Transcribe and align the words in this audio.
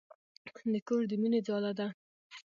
د 0.73 0.75
کور 0.87 1.01
د 1.09 1.13
مينې 1.21 1.39
ځاله 1.47 1.71
ده. 1.79 1.87